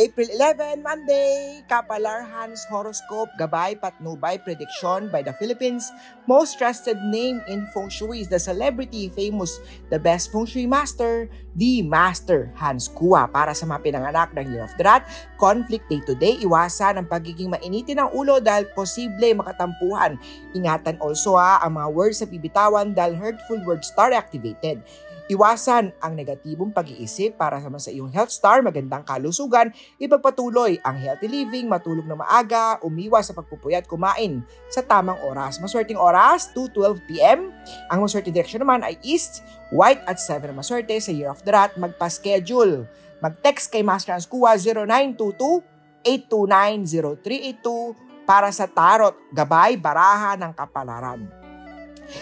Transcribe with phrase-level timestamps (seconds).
[0.00, 5.92] April 11, Monday, Kapalar Hans Horoscope Gabay Patnubay Prediction by the Philippines
[6.24, 9.60] most trusted name in Feng Shui is the celebrity famous
[9.92, 13.28] the best Feng Shui master, the Master Hans Kua.
[13.28, 15.04] Para sa mga pinanganak ng Year of the Rat,
[15.36, 20.16] conflict day-to-day, iwasan ang pagiging mainitin ng ulo dahil posible makatampuhan.
[20.56, 24.80] Ingatan also ha, ang mga words sa bibitawan dahil hurtful words start activated.
[25.30, 29.70] Iwasan ang negatibong pag-iisip para sa sa iyong health star, magandang kalusugan,
[30.02, 35.62] ipagpatuloy ang healthy living, matulog na maaga, umiwas sa pagpupuyat, kumain sa tamang oras.
[35.62, 37.54] Maswerteng oras, 2.12pm.
[37.94, 41.54] Ang maswerteng direksyon naman ay east, white at 7 na maswerte sa Year of the
[41.54, 41.78] Rat.
[41.78, 42.90] Magpa-schedule.
[43.22, 45.62] Mag-text kay Master Hans Kua 0922
[46.02, 47.94] 829
[48.26, 51.41] para sa tarot, gabay, baraha ng kapalaran.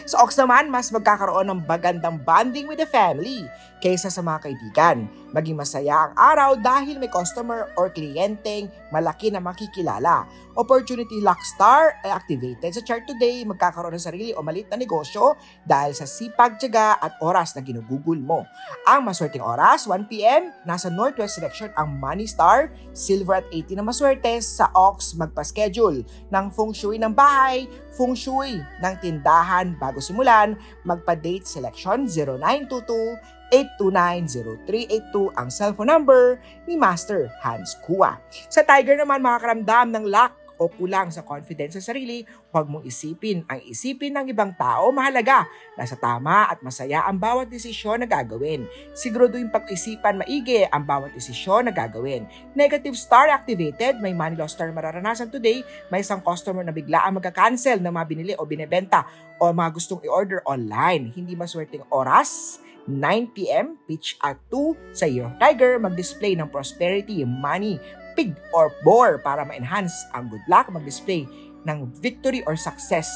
[0.07, 3.47] Sa Ox naman, mas magkakaroon ng bagandang bonding with the family
[3.81, 5.09] kaysa sa mga kaibigan.
[5.33, 10.29] Maging masaya ang araw dahil may customer or kliyenteng malaki na makikilala.
[10.59, 13.47] Opportunity Luck Star ay activated sa chart today.
[13.47, 18.19] Magkakaroon ng sarili o malit na negosyo dahil sa sipag, tiyaga at oras na ginugugol
[18.19, 18.45] mo.
[18.85, 24.35] Ang maswerteng oras, 1pm, nasa northwest direction ang Money Star, silver at 80 na maswerte
[24.43, 31.49] sa Ox magpa-schedule ng feng shui ng bahay, feng shui ng tindahan bago simulan, magpa-date
[31.49, 36.39] selection 0922 829-0382 ang cellphone number
[36.71, 38.15] ni Master Hans Kua.
[38.47, 42.21] Sa Tiger naman makakaramdam ng luck o kulang sa confidence sa sarili,
[42.53, 45.49] huwag mong isipin ang isipin ng ibang tao mahalaga.
[45.81, 48.69] Nasa tama at masaya ang bawat desisyon na gagawin.
[48.93, 52.29] Siguraduhin pag-isipan maigi ang bawat desisyon na gagawin.
[52.53, 57.17] Negative star activated, may money loss star mararanasan today, may isang customer na bigla ang
[57.17, 59.09] magka-cancel ng mga binili o binebenta
[59.41, 61.09] o mga gustong i-order online.
[61.17, 62.61] Hindi maswerteng oras,
[62.91, 67.79] 9pm, pitch at 2 sa of Tiger, mag-display ng prosperity, money,
[68.15, 71.27] pig or boar para ma-enhance ang good luck, mag-display
[71.69, 73.09] ng victory or success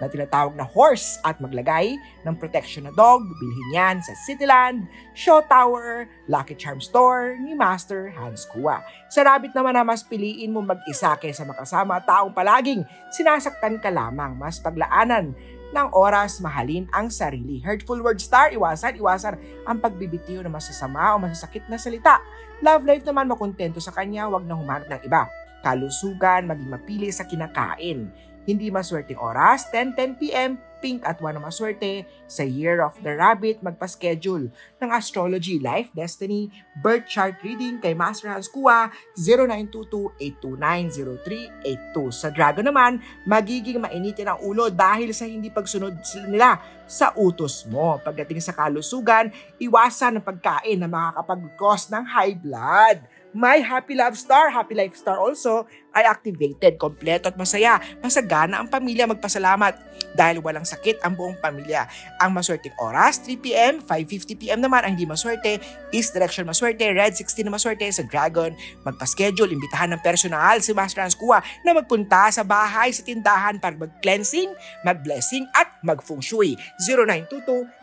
[0.00, 4.84] na tinatawag na horse at maglagay ng protection na dog, bilhin yan sa Cityland,
[5.16, 8.84] Show Tower, Lucky Charm Store ni Master Hans Kua.
[9.08, 12.84] Sa rabbit naman na mas piliin mo mag-isa kaysa makasama taong palaging
[13.14, 15.32] sinasaktan ka lamang, mas paglaanan
[15.74, 17.58] ng oras, mahalin ang sarili.
[17.58, 19.34] Hurtful word star, iwasan, iwasan
[19.66, 22.22] ang pagbibitiw ng masasama o masasakit na salita.
[22.62, 25.26] Love life naman makontento sa kanya, wag na humanap ng iba.
[25.60, 28.08] Kalusugan, maging mapili sa kinakain.
[28.46, 34.52] Hindi maswerteng oras, 10-10pm, pink at 1 na maswerte sa Year of the Rabbit magpa-schedule
[34.52, 41.96] ng Astrology Life Destiny Birth Chart Reading kay Master Hans Kua 0922-829-0382.
[42.14, 45.98] Sa Dragon naman, magiging mainitin ang ulo dahil sa hindi pagsunod
[46.30, 47.98] nila sa utos mo.
[47.98, 53.02] Pagdating sa kalusugan, iwasan ang pagkain na makakapag-cause ng high blood
[53.36, 57.76] my Happy Love Star, Happy Life Star also, ay activated, kompleto at masaya.
[58.00, 59.76] Masagana ang pamilya magpasalamat
[60.16, 61.84] dahil walang sakit ang buong pamilya.
[62.20, 65.60] Ang maswerteng oras, 3pm, 5.50pm naman ang hindi maswerte,
[65.92, 68.56] East Direction maswerte, Red 16 na maswerte sa Dragon.
[68.88, 74.48] Magpa-schedule, imbitahan ng personal si Master Anskuwa na magpunta sa bahay sa tindahan para mag-cleansing,
[74.80, 76.56] mag-blessing at mag-feng shui.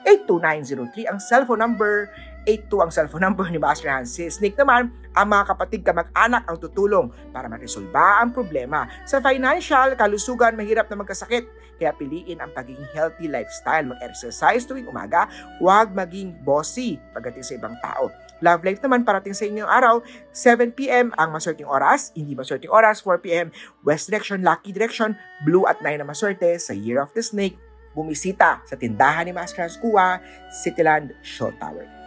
[0.06, 2.10] 0922-82903 ang cellphone number
[2.46, 4.16] 82 ang cellphone number ni Master Hans.
[4.16, 8.90] Si Snake naman, ang mga kapatid kamag-anak ang tutulong para maresolba ang problema.
[9.08, 11.46] Sa financial, kalusugan, mahirap na magkasakit.
[11.78, 13.90] Kaya piliin ang pagiging healthy lifestyle.
[13.90, 18.10] Mag-exercise tuwing umaga, huwag maging bossy pagdating sa ibang tao.
[18.44, 20.04] Love life naman parating sa inyong araw,
[20.36, 23.56] 7pm ang maswerteng oras, hindi maswerteng oras, 4pm,
[23.88, 25.16] west direction, lucky direction,
[25.48, 27.56] blue at 9 na maswerte sa Year of the Snake.
[27.96, 30.20] Bumisita sa tindahan ni Master Hans Kua,
[30.52, 32.03] Cityland Show Tower.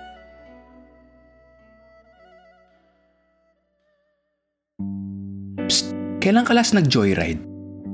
[6.26, 7.38] Kailan ka last nag-joyride?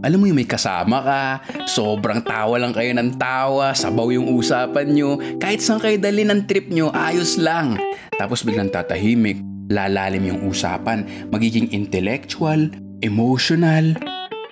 [0.08, 1.22] Alam mo yung may kasama ka,
[1.68, 6.48] sobrang tawa lang kayo ng tawa, sabaw yung usapan nyo, kahit saan kayo dali ng
[6.48, 7.76] trip nyo, ayos lang.
[8.16, 9.36] Tapos biglang tatahimik,
[9.68, 12.72] lalalim yung usapan, magiging intellectual,
[13.04, 13.92] emotional.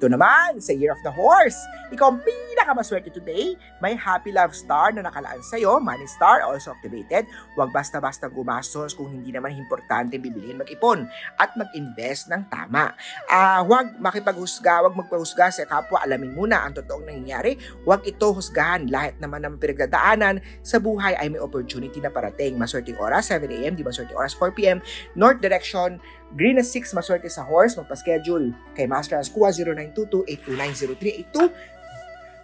[0.00, 1.60] Ito naman, sa Year of the Horse.
[1.92, 3.52] Ikaw ang pinakamaswerte today.
[3.84, 5.76] May happy love star na nakalaan sa'yo.
[5.76, 7.28] Money star also activated.
[7.52, 11.04] Huwag basta-basta gumastos kung hindi naman importante bibilihin mag-ipon
[11.36, 12.96] at mag-invest ng tama.
[13.28, 16.00] Uh, huwag makipaghusga, huwag magpahusga sa kapwa.
[16.00, 17.60] Alamin muna ang totoong nangyayari.
[17.84, 18.88] Huwag ito husgahan.
[18.88, 22.56] Lahat naman ng pinagdadaanan sa buhay ay may opportunity na parating.
[22.56, 24.80] Maswerteng oras, 7am, di maswerteng oras, 4pm.
[25.12, 26.00] North direction,
[26.30, 29.50] Green na 6, maswerte sa horse, magpa-schedule kay Master Hans Kua
[29.94, 31.80] 0922-8290382.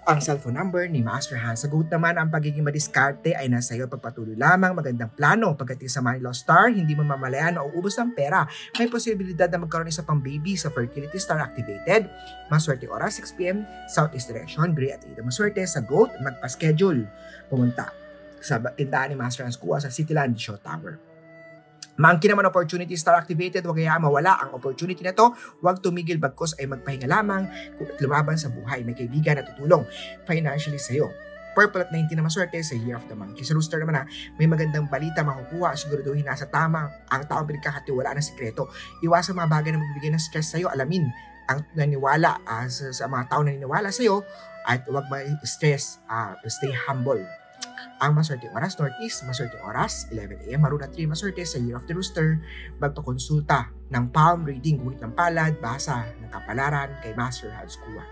[0.06, 1.66] Ang cellphone number ni Master Hans.
[1.66, 5.58] Sagot naman ang pagiging madiskarte ay nasa iyo pagpatuloy lamang magandang plano.
[5.58, 8.46] Pagdating sa Money Law Star, hindi mo mamalayan o ubos ng pera.
[8.78, 12.06] May posibilidad na magkaroon isa pang baby sa Fertility Star activated.
[12.46, 15.26] Maswerte oras 6pm, Southeast Direction, Gray at Ida.
[15.26, 17.02] Maswerte sa GOAT, magpa-schedule.
[17.50, 17.90] Pumunta
[18.38, 21.02] sa tindahan ni Master Hans Kua sa Cityland Show Tower.
[21.96, 25.32] Monkey naman opportunity star activated, huwag kaya mawala ang opportunity na to.
[25.64, 27.48] Huwag tumigil bagkos ay magpahinga lamang
[27.80, 28.84] kung lumaban sa buhay.
[28.84, 29.88] May kaibigan na tutulong
[30.28, 31.08] financially sa'yo.
[31.56, 33.40] Purple at 19 na maswerte sa Year of the Monkey.
[33.40, 34.04] Sa Rooster naman na
[34.36, 35.72] may magandang balita makukuha.
[35.72, 38.68] Siguraduhin nasa tama ang taong pinagkakatiwalaan ng sekreto.
[39.00, 40.68] Iwasan mga bagay na magbibigay ng stress sa'yo.
[40.68, 41.08] Alamin
[41.48, 44.20] ang naniwala uh, sa, sa mga tao na naniwala sa'yo
[44.68, 45.96] at huwag ma-stress.
[46.04, 47.24] Uh, stay humble.
[47.96, 52.36] Ang maswerte oras, Northeast, maswerte oras, 11am, Maruna 3, maswerte sa Year of the Rooster,
[52.76, 58.04] magpakonsulta ng palm reading, guhit ng palad, basa ng kapalaran kay Master Hans Kua.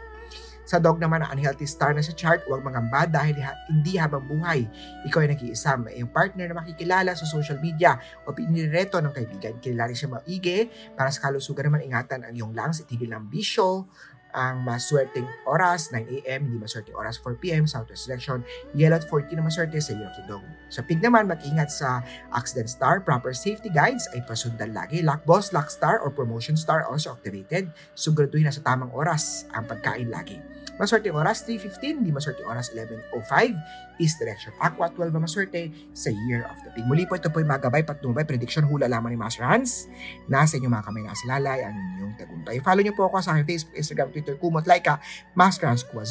[0.64, 3.36] Sa dog naman ang unhealthy star na sa chart, huwag mangamba dahil
[3.68, 4.64] hindi habang buhay.
[5.04, 5.76] Ikaw ay nag-iisa.
[5.76, 9.60] May partner na makikilala sa social media o pinireto ng kaibigan.
[9.60, 10.72] Kilala siya maigi.
[10.96, 13.92] Para sa kalusugan naman, ingatan ang iyong lungs, itigil ng bisyo,
[14.34, 18.42] ang maswerteng oras, 9am, hindi maswerteng oras, 4pm, Southwest Selection,
[18.74, 20.42] yellow at 14 na maswerte sa Year of the Dog.
[20.68, 22.02] Sa pig naman, mag-ingat sa
[22.34, 25.00] accident star, proper safety guides ay pasundan lagi.
[25.00, 27.70] Lock boss, lock star, or promotion star also activated.
[27.94, 30.42] Siguraduhin na sa tamang oras ang pagkain lagi.
[30.74, 33.54] Maswerte oras 3.15, di maswerte oras 11.05,
[34.02, 34.50] East Direction.
[34.58, 36.82] Aqua 12 maswerte sa Year of the Pig.
[36.82, 39.86] Muli po ito po yung magabay patnubay, prediction hula lamang ni Master Hans.
[40.26, 42.56] Nasa inyong mga kamay nasa lalay ang inyong tagumpay.
[42.58, 44.96] Follow niyo po ako sa aking Facebook, Instagram, Twitter, Kumot, Laika,
[45.36, 46.08] Master Hans Kuwa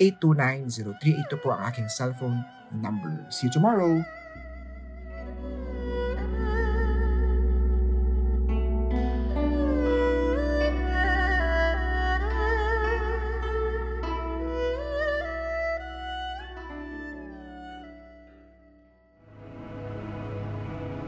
[0.00, 1.28] 0922-82903.
[1.28, 2.40] Ito po ang aking cellphone
[2.72, 3.12] number.
[3.28, 4.00] See you tomorrow!